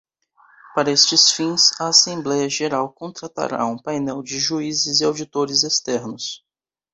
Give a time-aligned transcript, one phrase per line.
[0.73, 6.43] Para estes fins, a Assembleia Geral contratará um painel de juízes e auditores externos.